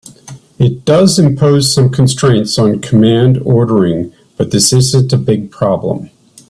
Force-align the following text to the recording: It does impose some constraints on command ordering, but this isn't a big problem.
It 0.57 0.83
does 0.83 1.19
impose 1.19 1.71
some 1.71 1.91
constraints 1.91 2.57
on 2.57 2.81
command 2.81 3.37
ordering, 3.45 4.11
but 4.35 4.49
this 4.49 4.73
isn't 4.73 5.13
a 5.13 5.17
big 5.19 5.51
problem. 5.51 6.09